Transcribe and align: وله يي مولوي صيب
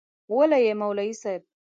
وله 0.35 0.57
يي 0.65 0.73
مولوي 0.79 1.09
صيب 1.21 1.43